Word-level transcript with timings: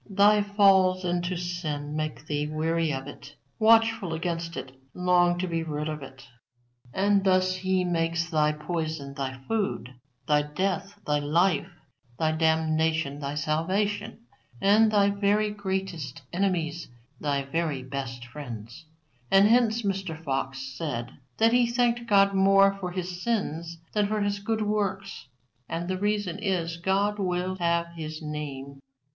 Thy 0.09 0.41
falls 0.41 1.05
into 1.05 1.37
sin 1.37 1.95
make 1.95 2.25
thee 2.25 2.47
weary 2.47 2.91
of 2.91 3.05
it, 3.05 3.35
watchful 3.59 4.15
against 4.15 4.57
it, 4.57 4.71
long 4.95 5.37
to 5.37 5.45
be 5.45 5.61
rid 5.61 5.87
of 5.87 6.01
it. 6.01 6.27
And 6.91 7.23
thus 7.23 7.57
He 7.57 7.85
makes 7.85 8.27
thy 8.27 8.51
poison 8.51 9.13
thy 9.13 9.37
food, 9.47 9.93
thy 10.27 10.41
death 10.41 10.99
thy 11.05 11.19
life, 11.19 11.69
thy 12.17 12.31
damnation 12.31 13.19
thy 13.19 13.35
salvation, 13.35 14.21
and 14.59 14.89
thy 14.91 15.11
very 15.11 15.51
greatest 15.51 16.23
enemies 16.33 16.87
thy 17.19 17.43
very 17.43 17.83
best 17.83 18.25
friends. 18.25 18.87
And 19.29 19.47
hence 19.47 19.83
Mr. 19.83 20.19
Fox 20.23 20.63
said 20.75 21.11
that 21.37 21.53
he 21.53 21.67
thanked 21.67 22.07
God 22.07 22.33
more 22.33 22.73
for 22.79 22.89
his 22.89 23.21
sins 23.21 23.77
than 23.93 24.07
for 24.07 24.21
his 24.21 24.39
good 24.39 24.63
works. 24.63 25.27
And 25.69 25.87
the 25.87 25.99
reason 25.99 26.39
is, 26.39 26.77
God 26.77 27.19
will 27.19 27.57
have 27.57 27.85
His 27.95 28.19
name." 28.19 28.79